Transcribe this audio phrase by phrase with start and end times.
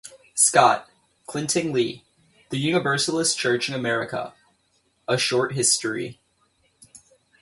[0.33, 0.89] Scott,
[1.27, 2.03] Clinton Lee:
[2.49, 4.33] The Universalist Church in America:
[5.07, 6.17] A Short History.